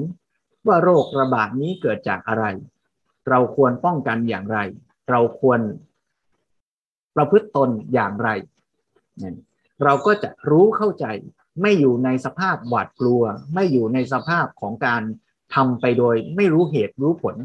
[0.68, 2.46] ว่าโรคระบาดนี้เกิดจากอะไร
[3.30, 4.60] เราควรป้องกันอย่างไร
[5.10, 5.60] เราควร
[7.16, 8.30] ประพฤติตนอย่างไร
[9.84, 11.06] เราก็จะรู้เข้าใจ
[11.62, 13.24] ไม่อยู่ในสภาพหวาดกลัว
[13.54, 15.02] ไม่อยู่ในสภาพของการ
[15.56, 17.36] ทำไปโดยไม่รู้เหตุรู้ผล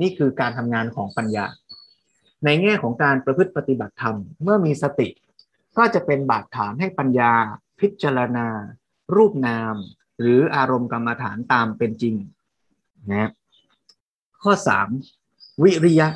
[0.00, 1.46] นี่คือการทำงานของปัญญา
[2.44, 5.08] ในแง่ของการประพฤติปฏิบัติธรรม เมื่อมีสติ
[5.78, 7.32] ก็จะเป็นบาดฐานให้ปัญญา
[7.80, 8.46] พิจารณา
[9.14, 9.74] รูปนาม
[10.20, 12.14] หรืออารมณ์กรรมฐานตามเป็นจริง
[13.12, 13.30] นะ
[14.42, 14.52] ข้อ
[15.08, 16.08] 3วิริยะ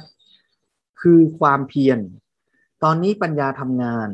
[1.00, 1.98] คือความเพียร
[2.82, 4.08] ตอนนี้ปัญญาทำงาน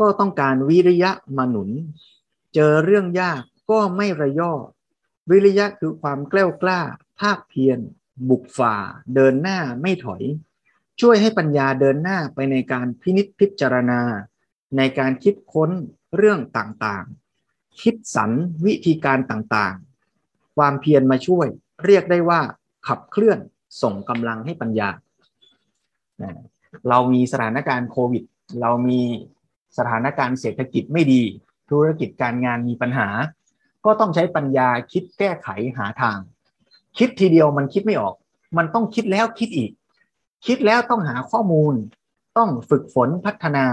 [0.00, 1.70] ก็ต้องการวิริยะมาหนุน
[2.54, 4.52] เจอเรื่องยากก็ไม่ระย่อ
[5.30, 6.80] วิริยะคือความกล้ากล้า
[7.20, 7.78] ภาคเพียร
[8.28, 8.76] บุกฝ่า
[9.14, 10.22] เดินหน้าไม่ถอย
[11.00, 14.00] ช่วยให้ปัญญาเดินหน้าไปในการพินิษพิจารณา
[14.76, 15.70] ในการคิดค้น
[16.16, 17.29] เรื่องต่างๆ
[17.80, 18.30] คิดสรร
[18.66, 21.46] วิธีการต่างๆ ความเพียรมาช่วย
[21.84, 22.40] เรียกได้ว่า
[22.86, 23.38] ขับเคลื่อน
[23.82, 24.88] ส่งกำลังให้ปัญญา
[26.88, 28.22] เรามีสถานการณ์โควิด
[28.60, 29.00] เรามี
[29.78, 31.22] สถานการณ์เศรษฐกิจไม่ดี
[31.70, 33.08] ธุรกิจการงานมีปัญหา
[33.84, 36.18] ก็ต้องใช้ปัญญาคิดแก้ไขหาทาง
[36.98, 38.14] คิดทีเดียวมันคิดไม่ออก
[38.56, 39.70] มันต้องคิดแล้วคิดอีก
[40.46, 41.74] คิดแล้วต้องหาข้อมูล
[42.36, 43.66] ต้องฝึกฝนพัฒนา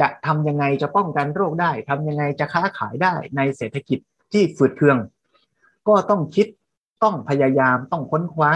[0.00, 3.98] จะทำยังไงจะป้องกันโรคได้ทำยังไงจะค้าขายได้ในเศรษฐกิจ
[4.32, 4.98] ที่ฝืดเคือง
[5.88, 6.46] ก็ต้องคิด
[7.02, 8.50] ต้องพยายามต้องค้นคว้า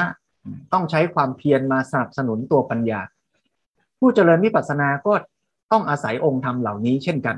[0.72, 3.00] ต้องใช้ความเพียรมาสนับสนุนตัวปัญญา
[3.98, 5.14] ผู้เจริญวิปัสสนาก็
[5.72, 7.36] ต้องอาศัยองค์ธรรมเหล่านี้เช่นกัน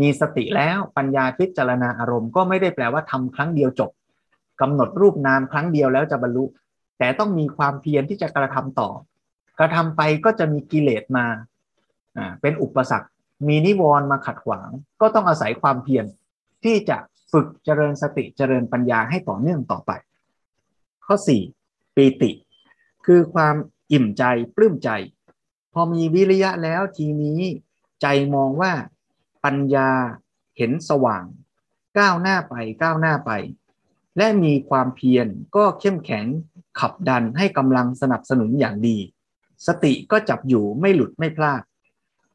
[0.00, 3.90] มีสติแล้วปัญญาพิจารณาอารมณ์ก็ไม่ได้แปลว่าทำครั้งเดียวจบ
[4.60, 6.44] กำหนดรูปนามครั้งเดียวแล้วจะบรรลุ
[6.98, 8.88] แต่ต้องมีความเพียรที่จะกระทำต่อ
[9.58, 11.26] กระทำไปก็จะมีกิเลสมา
[12.40, 13.08] เป็นอุปสรรค
[13.48, 14.68] มีนิวรณ์มาขัดขวาง
[15.00, 16.06] ก็ต้องอาศัยความเพียร
[16.64, 16.98] ที่จะ
[17.32, 19.90] ฝึกเจริญสติเจริญปัญญาให้ต่อเนื่องต่อไป
[21.04, 21.16] ข้อ
[21.56, 21.94] 4.
[21.96, 22.30] ปีติ
[23.06, 23.54] คือความ
[23.92, 24.24] อิ่มใจ
[24.56, 24.90] ปลื้มใจ
[25.72, 27.40] พอมีวิริยะแล้วทีนี้
[28.02, 28.72] ใจมองว่า
[29.44, 29.90] ปัญญา
[30.56, 31.24] เห็นสว่าง
[31.98, 33.30] ก้าวหน้าไปก้าวหน้าไป
[34.16, 35.26] และมีความเพียร
[35.56, 36.26] ก็เข้มแข็ง
[36.80, 38.98] ขับดันให้กำลังสนับสนุนอย่างดี
[39.66, 41.62] สติก็จับอยู่ไม่หลุดไม่พลาด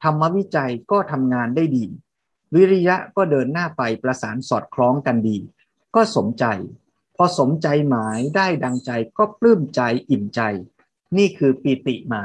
[0.04, 1.86] ธรรมวิจัยก็ทำงานได้ดี
[2.56, 5.38] วิริยะก็เดินหน้าไปประสานสอดคล้องกันดี
[5.96, 6.46] ก็สมใจ
[7.16, 10.42] พอสมใจหมายได้ดังใจก็ปลื้มใจอิ่มใจ
[11.18, 12.22] นี่คือปีติมา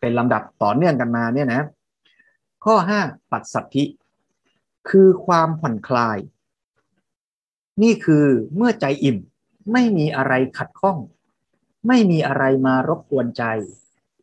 [0.00, 1.62] เป็นลำดับต่อเนื่องกันมาเนี่ยนะ
[2.64, 3.84] ข้อ 5 ปัดสัตธิ
[4.88, 6.18] คือความผ่อนคลาย
[7.82, 9.18] นี่คือเมื่อใจอิ่ม
[9.72, 10.98] ไม่มีอะไรขัดข้อง
[11.88, 13.44] ไม่มีอะไรมารบกวนใจ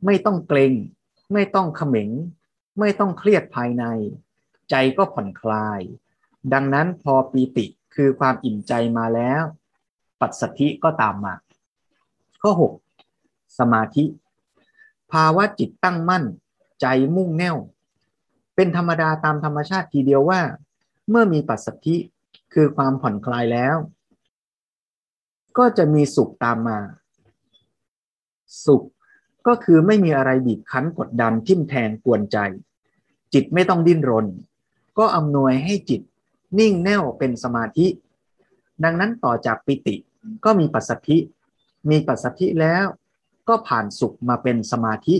[0.05, 0.73] ไม่ต้องเกรง
[1.33, 2.09] ไม่ต้องขม็ง
[2.79, 3.85] ไม่ต้องเครียดภายใน
[4.69, 5.79] ใจก็ผ่อนคลาย
[6.53, 9.43] ดังนั้นพอปีติคือความอิ่มใจมาแล้ว
[10.19, 11.35] ปัสสธิก็ตามมา
[12.41, 12.51] ข้อ
[13.01, 14.05] 6 สมาธิ
[15.11, 16.25] ภาวะจิตตั้งมั่น
[16.81, 16.85] ใจ
[17.15, 17.57] มุ่งแน่ว
[18.55, 20.41] เป็นธรรมดาตามธรรมชาติทีเดียวว่า
[21.09, 21.95] เมื่อมีปัสสธิ
[22.53, 23.75] คือความผ่อนคลายแล้ว
[25.57, 26.79] ก็จะมีสุขตามมา
[28.65, 28.83] สุข
[29.47, 32.37] ก็คือไม่มีอะไรบีบคั้นกดดันทิ่มแทงกวนใจ
[33.33, 34.27] จิตไม่ต้องดิ้นรน
[34.99, 36.01] ก็อำนวยให้จิต
[36.59, 37.87] นิ่งแน่วเป็นสมาธิ
[38.83, 39.95] ดังนั้นต่อจากปิติ
[40.45, 41.17] ก็มีปัสสธิ
[41.89, 42.85] มีปัสสธิแล้ว
[43.49, 45.15] ก็ผ่านสุขมาเป็นสมาธิ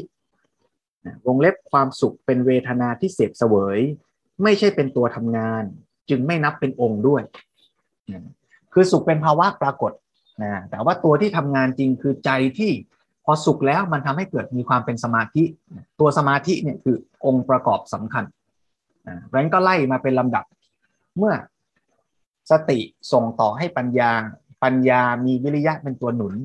[1.25, 3.79] วงเล็บความสุขเป็นเวทนาที่เสพเสวย
[4.43, 5.63] ไม่ใช่เป็นตัวทำงาน
[6.09, 7.23] จึงไม่นับเป็นองค์ด้วย
[8.73, 9.91] คือสุขเป็นภาวะปรากฏ
[10.43, 12.71] นะแต่ว่าตัวที่ทำงานจริงคือใจที่
[13.29, 15.43] พอสุขแล้วมันทำให้เกิดมีความเป็นสมาธิ
[15.99, 18.23] ตัวสมาธิเนี่ยคือองค์ประกอบสำคัญ
[19.25, 20.45] เพราะนั้นก็ไล่มาเป็นลำดับ
[21.17, 21.33] เมื่อ
[22.51, 22.79] สติ
[23.11, 24.11] ส่งต่อให้ปัญญา
[24.63, 26.35] ปัญญามีวิริยะเป็นตัวหนุน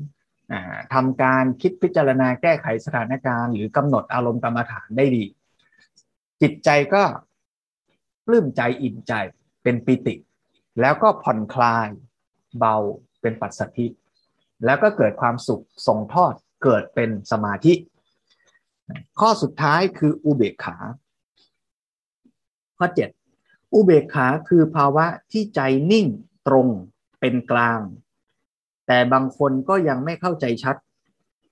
[0.93, 5.23] ทำการคิดพิจารณาแก้ไขสถานการณ์ หรือกำหนดอารมณ์กรรมฐานได้ดี
[6.41, 7.03] จิตใจก็
[8.25, 9.13] ปลื้มใจอิ่มใจ
[9.63, 10.15] เป็นปิติ
[10.81, 11.87] แล้วก็ผ่อนคลาย
[12.59, 12.75] เบา
[13.21, 13.87] เป็นปัสสัทธิ
[14.65, 17.73] แล้วก็เกิดความสุขส่งทอด เกิดเป็นสมาธิ
[19.19, 20.77] ข้อสุดท้ายคืออุเบกขา
[22.77, 22.87] ข้อ
[23.29, 26.05] 7 อุเบกขาคือภาวะที่ใจนิ่ง
[26.47, 26.67] ตรง
[27.19, 27.79] เป็นกลาง
[28.87, 30.75] แต่บางคนก็ยังไม่เข้าใจชัด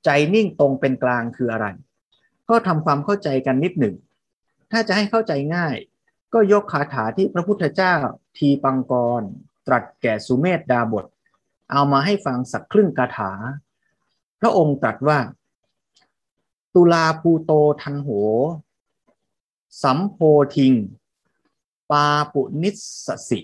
[0.06, 1.67] ใจนิ่งตรงเป็นกลางคืออะไร
[2.50, 3.95] ก็ทำความเข้าใจกันนิดหนึ่ง
[4.71, 5.76] ถ้าจะให้เข้าใจง่าย
[6.34, 7.95] ก็ยกคาถาที่พระพุทธเจ้า
[8.38, 9.21] ทีปังกร
[9.67, 11.06] ตรัสแก่สุเมธดาบท
[11.71, 13.32] เอามาให้ฟังสักครึ่งคาถา
[14.42, 15.20] พระองค์ตรัสว่า
[16.76, 17.52] ตุลาภูโต
[17.82, 18.10] ทันโห
[19.84, 20.20] สัมโพ
[20.56, 20.74] ทิง
[21.92, 22.78] ปาปุนิส
[23.30, 23.40] สิ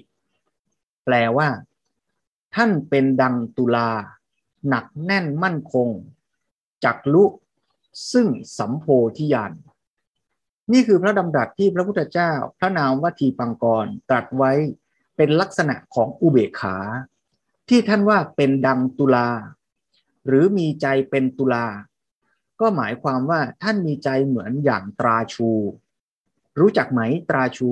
[1.03, 1.49] แปลว่า
[2.55, 3.89] ท่านเป็นดังตุลา
[4.67, 5.89] หนักแน่นมั่นคง
[6.83, 7.23] จักลุ
[8.11, 8.85] ซึ่งสัมโพ
[9.17, 9.51] ธิยาน
[10.71, 14.51] นี่คือพระดำรัสที่พระพุทธเจ้า พระนามวัตีปังกรตรัสไว้
[15.15, 16.77] เป็นลักษณะของอุเบกขา
[17.69, 19.29] ที่ท่านว่าเป็นดังตุลา
[20.27, 21.67] หรือมีใจเป็นตุลา
[22.61, 25.49] ก็หมายความว่าท่านมีใจเหมือนอย่างตราชู
[26.59, 27.71] รู้จักไหมตราชู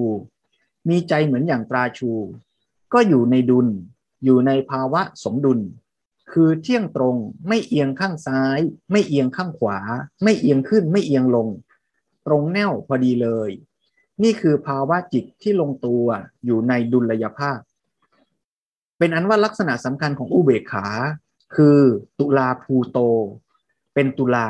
[0.89, 2.11] มีใจเหมือนอย่างตราชู
[2.93, 3.67] ก็อยู่ในดุล
[4.25, 5.59] อยู่ในภาวะสมดุล
[6.31, 7.15] คือเที่ยงตรง
[7.47, 8.59] ไม่เอียงข้างซ้าย
[8.91, 9.79] ไม่เอียงข้างขวา
[10.23, 11.47] ไม่เอียงขึ้นไม่เอียงลง
[12.27, 13.49] ตรงแนวพอดีเลย
[14.23, 16.05] นี่คือภาวะจิตที่ลงตัว
[16.45, 17.59] อยู่ในดุลยภาพ
[18.97, 20.87] เป็นอันว่าลักษณะสำคัญของอุเบกขา
[21.55, 21.79] คือ
[22.19, 22.99] ตุลาภูโต
[23.93, 24.47] เป็นตุลา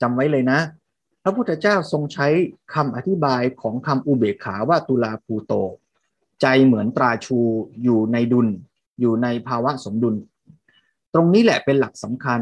[0.00, 0.58] จำไว้เลยนะ
[1.22, 2.28] พระพุทธเจ้าทรงใช้
[2.74, 5.52] คำอธิบายของคำอุเบกขาว่าตุลาภูโต
[6.40, 7.38] ใจเหมือนตราชู
[7.82, 8.48] อยู่ในดุล
[9.00, 10.16] อยู่ในภาวะสมดุล
[11.14, 12.40] ตรงนี้แหละเป็นหลักสำคัญ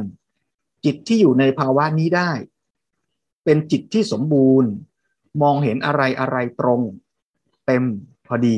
[0.84, 2.30] จิตที่อยู่ในภาวะนี้ได้
[3.44, 4.70] เป็นจิตที่สมบูรณ์
[5.42, 6.80] มองเห็นอะไรอะไรตรง
[7.66, 7.84] เต็ม
[8.26, 8.56] พอดี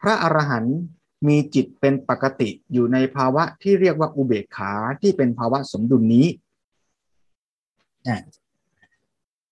[0.00, 0.78] พระอรหันต์
[1.26, 6.26] มีจิตเป็นปกติอยู่ในภาวะที่เรียกว่าอุเบกขาที่เป็นภาวะสมดุลนี้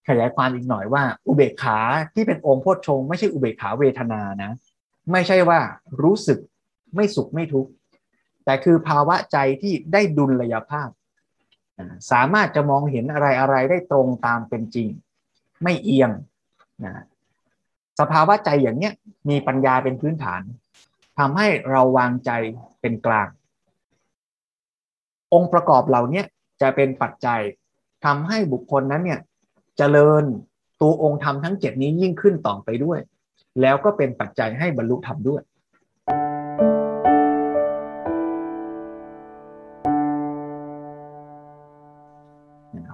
[0.08, 1.78] ขยายความอีกหน่อยว่า อุเบกขา
[2.14, 4.52] ที่เป็นองค์โพชฌงไม่ใช่อุเบกขาเวทนานะ
[5.12, 5.60] ไม่ใช่ว่า
[6.02, 6.38] รู้สึก
[6.94, 7.70] ไม่สุขไม่ทุกข์
[8.44, 10.88] แต่คือภาวะใจที่ได้ดุลยภาพ
[12.10, 14.88] สามารถจะมองเห็นอะไรอะไรได้ตรงตามเป็นจริง
[15.62, 16.10] ไม่เอียง
[16.84, 17.04] นะ
[18.00, 18.94] สภาวะใจอย่างเนี้ย
[19.30, 20.42] มีปัญญาเป็นพื้นฐาน
[21.18, 22.30] ทำให้เราวางใจ
[22.80, 23.28] เป็นกลาง
[25.34, 26.22] องค์ประกอบเหล่านี้
[26.60, 27.40] จะเป็นปัจจัย
[28.04, 29.22] ทำให้บุคคลนั้นเนี่ยจ
[29.78, 30.24] เจริญ
[30.80, 32.98] ตัวองค์ธรรมทั้งเจ็ดนี้ยิ่งขึ้นต่อไปด้วย
[33.60, 35.42] แล้วก็เป็นปัจจัยให้บรรลุธรรมด้วย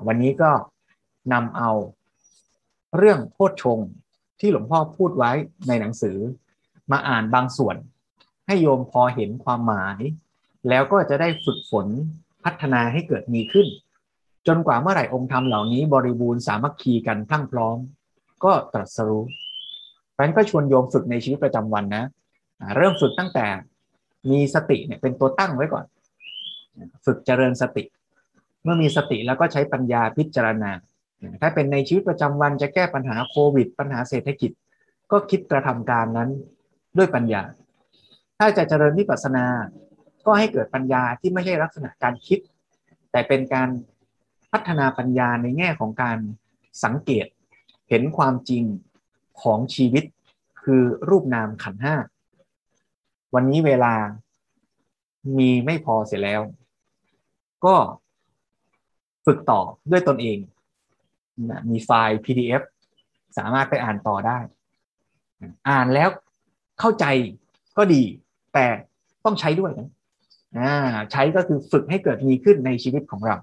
[0.07, 0.51] วันนี้ก็
[1.33, 1.71] นำเอา
[2.97, 3.79] เรื่องโพชฌง
[4.41, 5.31] ที่หลวงพ่อพูดไว้
[5.69, 6.17] ในหนังสือ
[6.91, 7.77] มาอ่านบางส่วน
[8.53, 9.99] ให้โยมพอเห็นความหมาย
[10.69, 11.87] แล้วก็จะได้ฝึกฝน
[12.45, 13.67] พัฒนาให้เกิดมีขึ้น
[14.47, 17.79] จนกว่าเมื่อไหร่องค์ธรรมเหล่านี้บริบูรณ์สามัคคีกันทั้งพร้อม
[18.45, 19.25] ก็ตรัสรู้
[20.13, 22.05] เพราะนั้นก็ชวนโยมฝึกในชีวิตประจำวันนะ
[22.77, 23.47] เริ่มฝึกตั้งแต่
[24.31, 25.85] มีสติเนี่ยเป็นตัวตั้งไว้ก่อน
[27.07, 27.85] ฝึกเจริญสติ
[28.63, 30.71] เมื่อมีสติแล้วก็ใช้ปัญญาพิจารณา
[31.41, 34.51] ถ้าเป็นในชีวิตประจำวันจะแก้ปัญหาโควิด ปัญหาเศรษฐกิจ
[35.13, 36.29] ก็คิดกระทำการนั้น
[36.99, 37.43] ด้วยปัญญา
[38.39, 39.47] ถ้าจะเจริญวิปัสสนา
[40.27, 42.39] ก็ให้เกิดปัญญาที่ไม่ใช่ลักษณะการคิด
[43.11, 43.69] แต่เป็นการ
[44.53, 46.19] พัฒนาปัญญาในแง่ของการ
[46.85, 47.27] สังเกต
[47.89, 48.65] เห็นความจริง
[49.43, 50.05] ของชีวิต
[50.63, 51.95] คือรูปนามขันห้า
[53.35, 53.95] วันนี้เวลา
[55.39, 56.41] มีไม่พอเสร็จแล้ว
[57.65, 57.77] ก็
[59.27, 60.39] ฝึกต่อด้วยตนเอง
[61.71, 62.63] มีไฟล์ PDF
[63.39, 64.39] สามารถไปอ่านต่อได้
[65.69, 66.09] อ่านแล้ว
[66.81, 67.05] เข้าใจ
[67.77, 68.03] ก็ดี
[68.55, 68.67] แต่
[69.25, 69.89] ต้องใช้ด้วยนะ
[71.13, 73.37] ใช้ก็คือฝึกให้เกิดมีขึ้นในชีวิตของเรา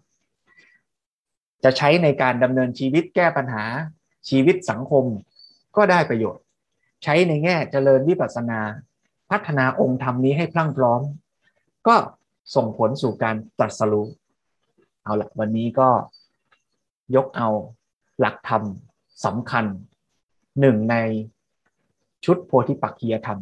[1.63, 3.63] จะใช้ในการดำเนินชีวิตแก้ปัญหา
[4.30, 5.06] ชีวิตสังคม
[5.78, 6.43] ก็ได้ประโยชน์
[7.04, 8.62] ใช้ในแง่เจริญวิปัสสนา
[9.32, 11.02] พัฒนาองค์ธรรมนี้ให้พลั่งพร้อม
[11.88, 11.95] ก็
[12.56, 14.08] ส่งผลสู่การตรัสรู้
[15.04, 15.89] เอาละวันนี้ก็
[17.15, 17.50] ยกเอา
[18.19, 18.63] หลักธรรม
[19.26, 19.65] สำคัญ
[20.60, 20.95] หนึ่งใน
[22.26, 23.39] ชุดโพธิปักขียธรรม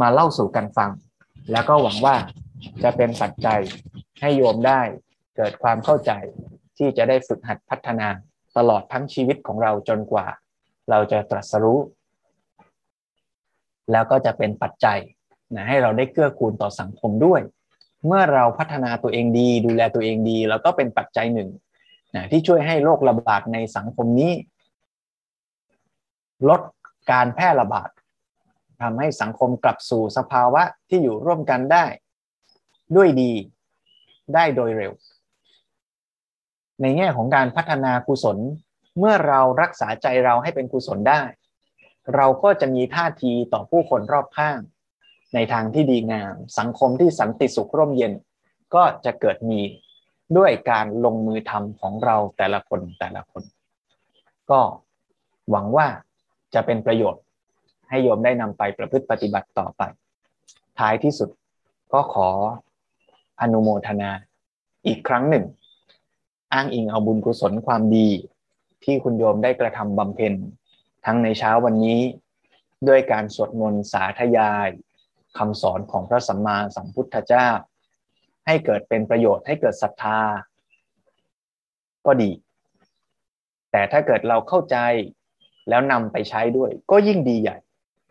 [0.00, 0.90] มาเล่าสู่กันฟัง
[1.52, 2.16] แล้วก็หวังว่า
[2.82, 3.60] จะเป็นปัจจัย
[4.20, 4.80] ให้โยมได้
[5.36, 6.12] เกิดความเข้าใจ
[6.78, 8.08] ที่จะได้ฝึกหัดพัฒนา
[8.56, 10.26] ตลอดทั้งชีวิตของเราจนกว่า
[10.90, 11.78] เราจะตรัสรู้
[13.92, 14.98] แล้วก็จะเป็นปัจจัย
[15.54, 17.40] นะให้เราได้เกื้อกูลต่อสังคมด้วย
[18.06, 21.50] เมื่อเราพัฒนาตัวเองดี ดูแลตัวเองดี แล้วก็เป็นปัจจัยหนึ่ง
[22.14, 24.32] นะที่ช่วยให้โรคระบาดในสังคมนี้
[26.48, 26.60] ลด
[27.12, 27.88] การแพร่ระบาด
[28.82, 31.84] ทำให้สังคมกลับสู่สภาวะที่อยู่ร่วมกันได้
[32.96, 33.32] ด้วยดี
[34.34, 34.92] ได้โดยเร็ว
[36.80, 38.38] ในแง่ของการพัฒนากุศล
[38.98, 41.22] เมื่อเรารักษาใจเราให้เป็นกุศลได้
[42.14, 44.58] เราก็จะมีท่าทีต่อผู้คนรอบข้าง
[45.34, 48.12] ในทางที่ดีงาม สังคมที่สันติสุขร่มเย็น
[48.74, 49.60] ก็จะเกิดมี
[50.36, 53.42] ด้วยการลงมือทำของเราแต่ละคนแต่ละคน
[54.50, 54.60] ก็
[55.50, 55.86] หวังว่า
[56.54, 57.22] จะเป็นประโยชน์
[57.94, 59.82] ให้โยมได้นำไปประพฤติปฏิบัติต่อไป
[60.78, 61.30] ท้ายที่สุด
[61.92, 62.28] ก็ขอ
[63.40, 64.10] อนุโมทนา
[64.86, 65.44] อีกครั้งหนึ่ง
[66.52, 68.08] อ้างอิงเอาบุญกุศลความดี
[68.84, 70.34] ที่คุณโยมได้กระทำบำเพ็ญ
[71.04, 72.00] ทั้งในเช้าวันนี้
[72.88, 74.68] ด้วยการสวดมนต์สาธยาย
[75.38, 77.48] คำสอนของพระสัมมาสัมพุทธเจ้า
[78.46, 80.20] ให้เกิดเป็นประโยชน์ให้เกิดศรัทธา
[82.06, 82.30] ก็ดี
[83.70, 84.76] แต่ถ้าเกิดเราเข้าใจ
[85.68, 87.56] แล้วนำไปใช้ด้วยก็ยิ่งดีใหญ่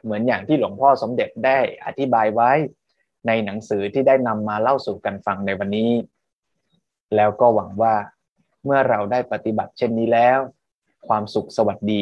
[0.03, 2.51] เหมือนอย่างที่หลวงพ่อสมเด็จได้อธิบายไว้
[3.27, 5.91] ในหนังสือที่ได้นำมาเล่าสู่กันฟังในวันนี้
[7.15, 7.95] แล้วก็หวังว่า
[8.65, 10.39] เมื่อเราได้ปฏิบัติเช่นนี้แล้ว
[11.07, 12.01] ความสุขสวัสดี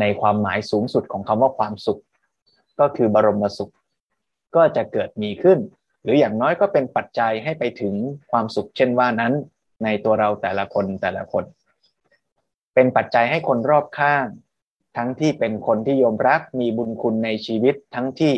[0.00, 2.00] ในความหมายสูงสุดของคำว่าความสุข
[2.80, 3.72] ก็คือบรมสุข
[4.56, 5.58] ก็จะเกิดมีขึ้น
[6.02, 7.94] หรืออย่างน้อยก็เป็นปัจจัยให้ไปถึง
[8.30, 9.32] ความสุขเช่นว่านั้น
[9.84, 11.44] ในตัวเราแต่ละคนแต่ละคน
[12.74, 14.26] เป็นปัจจัยให้คนรอบข้าง
[14.96, 18.32] ทั้งที่เป็นคนที่ยอมรักมีบุญคุณในชีวิตทั้งที่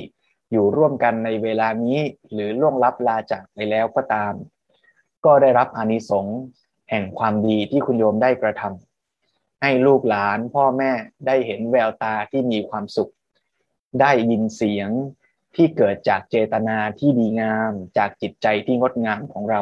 [0.53, 1.99] อยู่ร่วมกันในเวลานี้
[2.33, 4.33] หรือล่วงลับลาจากไปแล้วก็ตาม
[5.25, 6.39] ก็ได้รับอานิสงส์
[6.91, 10.93] แห่งความดีที่คุณโยมได้กระทำให้ลูกหลานพ่อแม่
[11.27, 13.13] ได้เห็นแววตาที่มีความสุข
[14.01, 14.89] ได้ยินเสียง
[15.57, 19.61] ที่เกิดจากเจตนาที่ดีงามจากจิตใจที่งดงามของเรา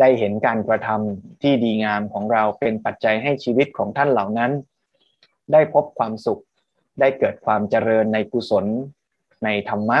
[0.00, 4.52] ได้เห็นการกระทำที่ดีงามของเราเป็นปัจจัยให้ชีวิตของท่านเหล่านั้น
[5.52, 6.42] ได้พบความสุข
[7.00, 8.66] ได้เกิดความเจริญในกุศล
[9.44, 10.00] ในธรรมะ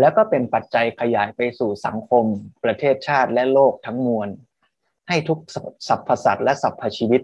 [0.00, 2.24] แล้วก็เป็นปัจจัยขยายไปสู่สังคม
[2.64, 4.28] ประเทศชาติและโลกทั้งมวล
[5.08, 5.38] ให้ทุก
[5.88, 7.22] สรรพสัตว์และสรรพชีวิต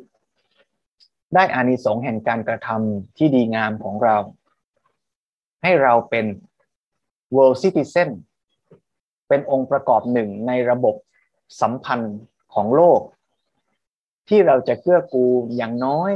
[1.35, 4.17] ได้อานิสงส์แห่งการกระทำที่ดีงามของเรา
[5.63, 6.27] ให้เราเป็น
[7.35, 8.11] world citizen
[9.29, 10.97] เป็นองค์ประกอบหนึ่งในระบบ
[11.61, 12.19] สัมพันธ์
[12.55, 13.01] ของโลก
[14.29, 16.13] ที่เราจะเกื้อกูลอย่างน้อย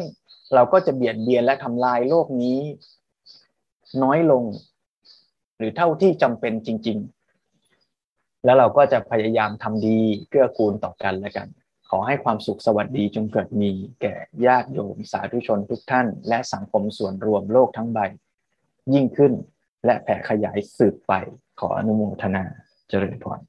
[0.55, 2.61] เราก็จะเบียดเบียนและทำลายโลกนี้
[4.03, 4.45] น้อยลง
[5.57, 6.99] หรือเท่าที่จำเป็นจริง
[7.71, 9.99] ๆ แล้วเราก็จะพยายามทำดี
[10.31, 11.49] เกื้อกูลต่อกันและกัน
[11.91, 14.15] ขอให้ความสุขสวัสดีจงเกิดมี แก่
[14.47, 17.99] ญาติโยมสาธุชนทุกท่าน และสังคมส่วนรวมโลกทั้งใบ
[18.95, 19.33] ยิ่งขึ้น
[19.85, 21.13] และแผ่ขยายสืบไป
[21.61, 22.45] ขออนุโมทนา
[22.89, 23.41] เจริญพร